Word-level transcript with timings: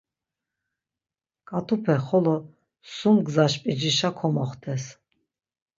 Ǩat̆upe 1.47 1.95
xolo 2.05 2.35
sum 2.95 3.17
gzaş 3.25 3.53
p̌icişa 3.61 4.09
komoxtes. 4.17 4.83